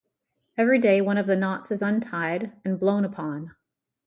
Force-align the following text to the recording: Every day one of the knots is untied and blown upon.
Every 0.57 0.79
day 0.79 0.99
one 0.99 1.19
of 1.19 1.27
the 1.27 1.35
knots 1.35 1.69
is 1.69 1.83
untied 1.83 2.53
and 2.65 2.79
blown 2.79 3.05
upon. 3.05 3.51